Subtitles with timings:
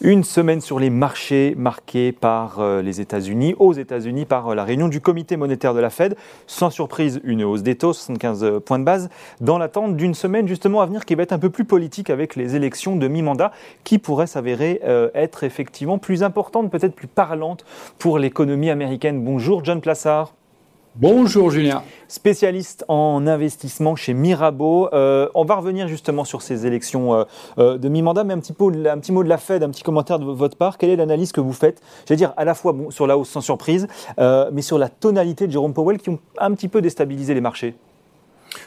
[0.00, 4.62] Une semaine sur les marchés marquée par euh, les États-Unis, aux États-Unis par euh, la
[4.62, 6.14] réunion du comité monétaire de la Fed.
[6.46, 9.10] Sans surprise, une hausse des taux, 75 euh, points de base,
[9.40, 12.36] dans l'attente d'une semaine justement à venir qui va être un peu plus politique avec
[12.36, 13.50] les élections de mi-mandat
[13.82, 14.80] qui pourraient s'avérer
[15.14, 17.64] être effectivement plus importantes, peut-être plus parlantes
[17.98, 19.24] pour l'économie américaine.
[19.24, 20.32] Bonjour John Plassard.
[21.00, 21.84] Bonjour Julien.
[22.08, 24.88] Spécialiste en investissement chez Mirabeau.
[24.92, 27.24] Euh, on va revenir justement sur ces élections euh,
[27.58, 30.18] euh, de mi-mandat, mais un petit, peu, un mot de la Fed, un petit commentaire
[30.18, 30.76] de votre part.
[30.76, 31.80] Quelle est l'analyse que vous faites?
[32.08, 33.86] J'allais dire à la fois sur la hausse sans surprise,
[34.18, 37.76] mais sur la tonalité de Jérôme Powell qui ont un petit peu déstabilisé les marchés.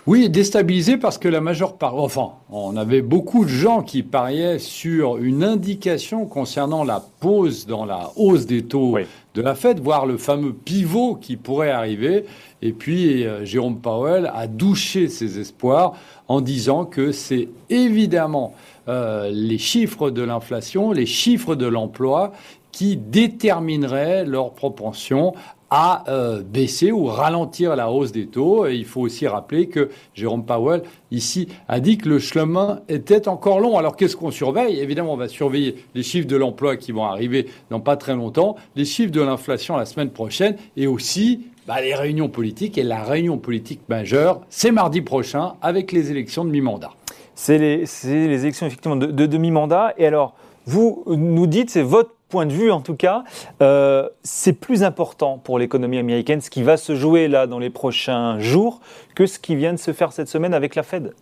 [0.08, 4.60] Oui, déstabilisé parce que la majeure part, enfin, on avait beaucoup de gens qui pariaient
[4.60, 8.98] sur une indication concernant la pause dans la hausse des taux
[9.34, 12.26] de la Fed, voire le fameux pivot qui pourrait arriver.
[12.62, 15.94] Et puis, euh, Jérôme Powell a douché ses espoirs
[16.28, 18.54] en disant que c'est évidemment
[18.88, 22.34] euh, les chiffres de l'inflation, les chiffres de l'emploi
[22.72, 25.34] qui détermineraient leur propension
[25.72, 28.68] à euh, baisser ou ralentir la hausse des taux.
[28.68, 33.30] Et il faut aussi rappeler que Jérôme Powell, ici, a dit que le chemin était
[33.30, 33.78] encore long.
[33.78, 34.80] Alors qu'est-ce qu'on surveille?
[34.80, 38.58] Évidemment, on va surveiller les chiffres de l'emploi qui vont arriver dans pas très longtemps,
[38.76, 42.78] les chiffres de l'inflation la semaine prochaine et aussi bah, les réunions politiques.
[42.78, 46.92] Et la réunion politique majeure, c'est mardi prochain avec les élections de mi-mandat.
[47.34, 49.94] C'est les, élections effectivement de, de, de mi-mandat.
[49.98, 50.36] Et alors,
[50.66, 53.24] vous nous dites, c'est votre point de vue en tout cas,
[53.62, 57.70] euh, c'est plus important pour l'économie américaine ce qui va se jouer là dans les
[57.70, 58.80] prochains jours
[59.14, 61.14] que ce qui vient de se faire cette semaine avec la Fed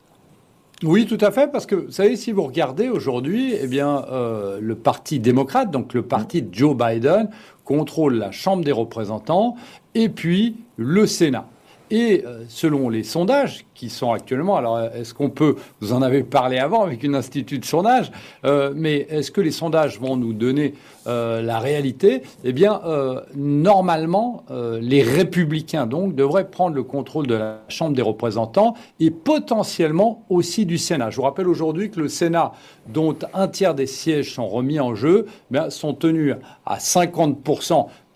[0.81, 4.75] oui, tout à fait, parce que vous savez, si vous regardez aujourd'hui, eh euh, le
[4.75, 7.29] parti démocrate, donc le parti de Joe Biden,
[7.65, 9.55] contrôle la Chambre des représentants
[9.93, 11.49] et puis le Sénat.
[11.91, 16.23] Et euh, selon les sondages qui sont actuellement, alors est-ce qu'on peut, vous en avez
[16.23, 18.11] parlé avant avec une institut de sondage,
[18.45, 20.75] euh, mais est-ce que les sondages vont nous donner
[21.07, 22.21] euh, la réalité?
[22.43, 22.81] Eh bien,
[23.35, 24.43] normalement,
[24.81, 30.65] les républicains donc devraient prendre le contrôle de la Chambre des représentants et potentiellement aussi
[30.65, 31.09] du Sénat.
[31.09, 32.51] Je vous rappelle aujourd'hui que le Sénat,
[32.87, 36.35] dont un tiers des sièges sont remis en jeu, eh sont tenus
[36.65, 37.37] à 50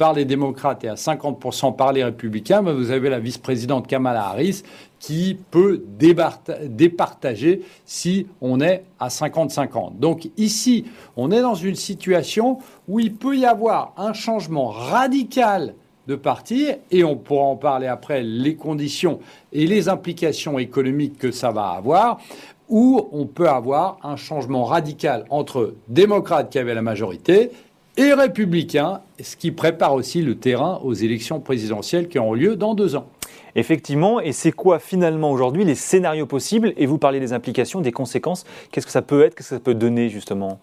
[0.04, 4.62] par les démocrates et à 50% par les républicains, vous avez la vice-présidente Kamala Harris
[5.00, 10.00] qui peut départager si on est à 50-50.
[10.00, 10.84] Donc ici,
[11.16, 12.58] on est dans une situation
[12.90, 15.74] où il peut y avoir un changement radical
[16.08, 19.22] de parti, et on pourra en parler après, les conditions
[19.54, 22.20] et les implications économiques que ça va avoir,
[22.68, 27.52] où on peut avoir un changement radical entre démocrates qui avaient la majorité
[27.98, 32.74] et républicains, ce qui prépare aussi le terrain aux élections présidentielles qui auront lieu dans
[32.74, 33.08] deux ans.
[33.56, 37.92] Effectivement, et c'est quoi finalement aujourd'hui les scénarios possibles Et vous parlez des implications, des
[37.92, 38.46] conséquences.
[38.72, 39.36] Qu'est-ce que ça peut être?
[39.36, 40.60] Qu'est-ce que ça peut donner justement?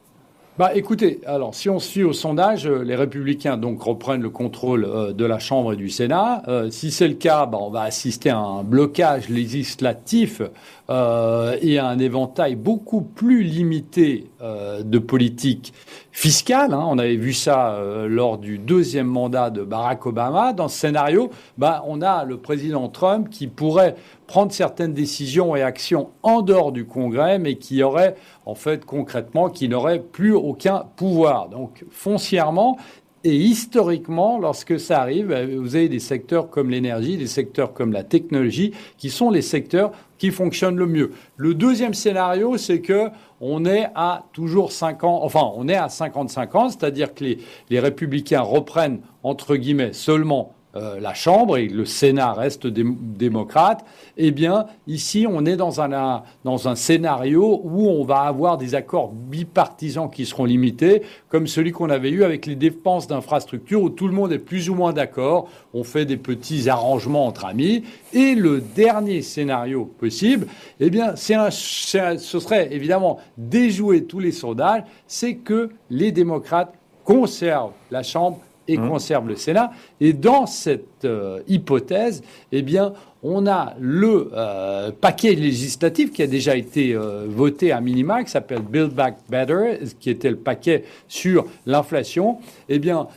[0.61, 4.85] Bah, écoutez, alors si on suit au sondage, euh, les républicains donc reprennent le contrôle
[4.85, 6.43] euh, de la Chambre et du Sénat.
[6.49, 10.43] Euh, si c'est le cas, bah, on va assister à un blocage législatif
[10.91, 15.73] et à un éventail beaucoup plus limité de politique
[16.11, 16.75] fiscale.
[16.75, 16.85] Hein.
[16.89, 17.79] On avait vu ça
[18.09, 20.53] lors du deuxième mandat de Barack Obama.
[20.53, 23.95] Dans ce scénario, bah, on a le président Trump qui pourrait
[24.27, 29.49] prendre certaines décisions et actions en dehors du Congrès, mais qui aurait, en fait, concrètement,
[29.49, 31.49] qui n'aurait plus aucun pouvoir.
[31.49, 32.79] Donc, foncièrement,
[33.23, 37.93] et historiquement, lorsque ça arrive, euh, vous avez des secteurs comme l'énergie, des secteurs comme
[37.93, 41.13] la technologie, qui sont les secteurs qui fonctionnent le mieux.
[41.37, 43.09] Le deuxième scénario, c'est que
[43.41, 47.39] on est à toujours 5 ans, enfin, on est à 55 ans, c'est-à-dire que les,
[47.69, 53.85] les républicains reprennent, entre guillemets, seulement euh, la Chambre et le Sénat reste démocrate,
[54.17, 58.75] eh bien, ici, on est dans un, dans un scénario où on va avoir des
[58.75, 63.91] accords bipartisans qui seront limités, comme celui qu'on avait eu avec les dépenses d'infrastructure, où
[63.91, 67.83] tout le monde est plus ou moins d'accord, on fait des petits arrangements entre amis.
[68.13, 70.47] Et le dernier scénario possible,
[70.79, 76.75] eh bien, un, ce serait évidemment déjouer tous les sondages, c'est que les démocrates
[77.05, 78.39] conservent la Chambre
[78.71, 78.89] et mmh.
[78.89, 79.73] conserve le Sénat.
[80.01, 82.23] Et dans cette euh, hypothèse,
[82.53, 87.81] eh bien, on a le euh, paquet législatif qui a déjà été euh, voté à
[87.81, 92.39] minima, qui s'appelle Build Back Better, qui était le paquet sur l'inflation,
[92.69, 93.09] eh bien,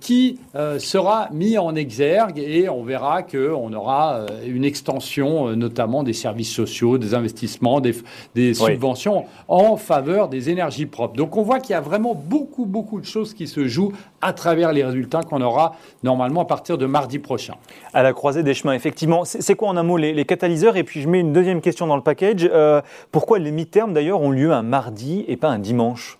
[0.00, 0.38] qui
[0.78, 6.98] sera mis en exergue et on verra qu'on aura une extension, notamment des services sociaux,
[6.98, 7.94] des investissements, des,
[8.34, 11.14] des subventions en faveur des énergies propres.
[11.14, 14.32] Donc on voit qu'il y a vraiment beaucoup, beaucoup de choses qui se jouent à
[14.32, 17.54] travers les résultats qu'on aura normalement à partir de mardi prochain.
[17.92, 19.24] À la croisée des chemins, effectivement.
[19.24, 21.96] C'est quoi en un mot les, catalyseurs Et puis je mets une deuxième question dans
[21.96, 22.48] le package.
[22.52, 22.80] Euh,
[23.10, 26.18] pourquoi les mi-termes d'ailleurs ont lieu un mardi et pas un dimanche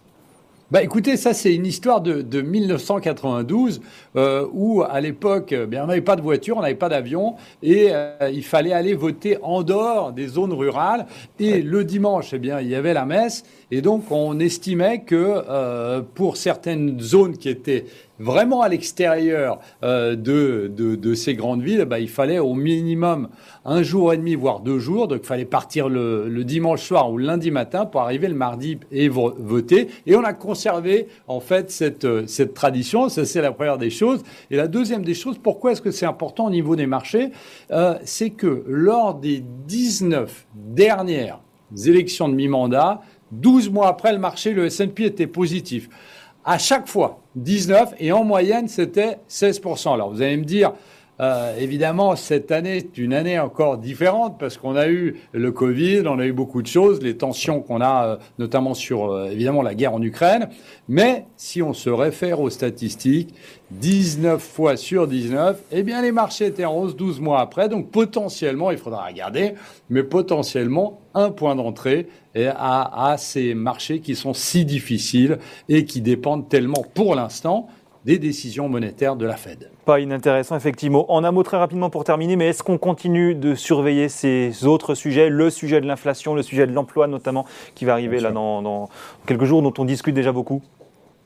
[0.72, 3.82] bah écoutez, ça c'est une histoire de, 1992
[4.16, 7.88] euh, où à l'époque, eh on n'avait pas de voiture, on n'avait pas d'avion et
[7.90, 11.04] euh, il fallait aller voter en dehors des zones rurales.
[11.38, 15.44] Et le dimanche, eh bien, il y avait la messe et donc on estimait que
[15.46, 17.84] euh, pour certaines zones qui étaient
[18.18, 23.28] vraiment à l'extérieur euh, de, de, ces grandes villes, bah, il fallait au minimum
[23.64, 25.08] un jour et demi, voire deux jours.
[25.08, 28.34] Donc il fallait partir le, le dimanche soir ou le lundi matin pour arriver le
[28.34, 29.88] mardi et voter.
[30.06, 33.08] Et on a conservé en fait cette, euh, cette tradition.
[33.08, 34.22] Ça, c'est la première des choses.
[34.50, 37.30] Et la deuxième des choses, pourquoi est-ce que c'est important au niveau des marchés
[37.70, 41.40] euh, C'est que lors des 19 dernières
[41.86, 43.00] élections de mi-mandat,
[43.32, 45.88] 12 mois après le marché, le S&P était positif
[46.44, 49.94] à chaque fois 19 et en moyenne c'était 16%.
[49.94, 50.72] Alors vous allez me dire,
[51.20, 56.02] euh, évidemment, cette année est une année encore différente parce qu'on a eu le Covid,
[56.06, 59.62] on a eu beaucoup de choses, les tensions qu'on a euh, notamment sur euh, évidemment
[59.62, 60.48] la guerre en Ukraine.
[60.88, 63.34] Mais si on se réfère aux statistiques,
[63.72, 67.68] 19 fois sur 19, eh bien les marchés étaient en hausse 12 mois après.
[67.68, 69.52] Donc potentiellement, il faudra regarder,
[69.90, 75.38] mais potentiellement un point d'entrée à, à ces marchés qui sont si difficiles
[75.68, 77.68] et qui dépendent tellement pour l'instant
[78.04, 79.70] des décisions monétaires de la Fed.
[79.84, 81.12] Pas inintéressant, effectivement.
[81.12, 84.94] En un mot très rapidement pour terminer, mais est-ce qu'on continue de surveiller ces autres
[84.94, 88.88] sujets, le sujet de l'inflation, le sujet de l'emploi notamment, qui va arriver là dans,
[89.26, 90.62] quelques jours, dont on discute déjà beaucoup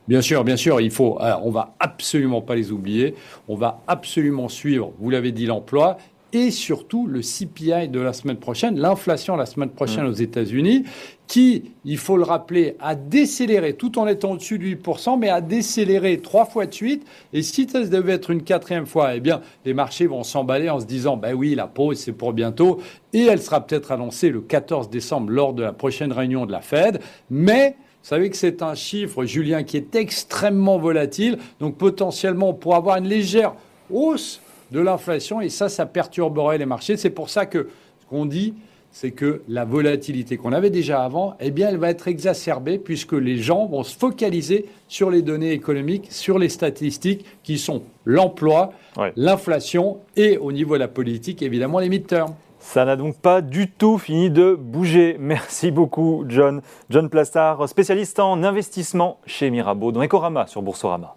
[0.09, 1.19] Bien sûr, bien sûr, il faut.
[1.43, 3.15] on va absolument pas les oublier.
[3.49, 4.93] On va absolument suivre.
[5.01, 5.97] Vous l'avez dit, l'emploi
[6.33, 10.11] et surtout le CPI de la semaine prochaine, l'inflation la semaine prochaine mm.
[10.11, 10.85] aux États-Unis,
[11.27, 15.41] qui, il faut le rappeler, a décéléré tout en étant au-dessus de 8%, mais a
[15.41, 17.07] décéléré trois fois de suite.
[17.33, 20.81] Et si ça devait être une quatrième fois, eh bien, les marchés vont s'emballer en
[20.81, 22.81] se disant, ben oui, la pause, c'est pour bientôt.
[23.13, 26.61] Et elle sera peut-être annoncée le 14 décembre lors de la prochaine réunion de la
[26.61, 27.01] Fed.
[27.31, 31.39] Mais vous savez que c'est un chiffre, Julien, qui est extrêmement volatile.
[31.59, 33.55] Donc potentiellement, pour avoir une légère
[33.91, 34.41] hausse
[34.71, 36.97] de l'inflation et ça, ça perturberait les marchés.
[36.97, 37.69] C'est pour ça que
[38.01, 38.55] ce qu'on dit,
[38.91, 43.13] c'est que la volatilité qu'on avait déjà avant, eh bien, elle va être exacerbée puisque
[43.13, 48.73] les gens vont se focaliser sur les données économiques, sur les statistiques qui sont l'emploi,
[49.17, 52.35] l'inflation et au niveau de la politique, évidemment, les midterms.
[52.59, 55.17] Ça n'a donc pas du tout fini de bouger.
[55.21, 56.63] Merci beaucoup, John.
[56.89, 61.17] John Plastard, spécialiste en investissement chez Mirabeau dans Ecorama sur Boursorama.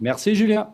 [0.00, 0.70] Merci, Julien.